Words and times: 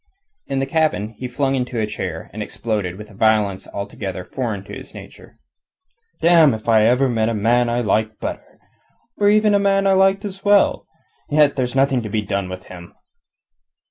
In 0.47 0.57
the 0.57 0.65
cabin 0.65 1.09
he 1.09 1.27
flung 1.27 1.53
into 1.53 1.79
a 1.79 1.85
chair, 1.85 2.31
and 2.33 2.41
exploded, 2.41 2.97
with 2.97 3.11
a 3.11 3.13
violence 3.13 3.67
altogether 3.71 4.23
foreign 4.23 4.63
to 4.63 4.73
his 4.73 4.95
nature. 4.95 5.37
"Damme 6.23 6.55
if 6.55 6.67
ever 6.67 7.05
I 7.05 7.07
met 7.07 7.29
a 7.29 7.35
man 7.35 7.69
I 7.69 7.81
liked 7.81 8.19
better, 8.19 8.59
or 9.17 9.29
even 9.29 9.53
a 9.53 9.59
man 9.59 9.85
I 9.85 9.93
liked 9.93 10.25
as 10.25 10.43
well. 10.43 10.87
Yet 11.29 11.55
there's 11.55 11.75
nothing 11.75 12.01
to 12.01 12.09
be 12.09 12.23
done 12.23 12.49
with 12.49 12.63
him." 12.65 12.95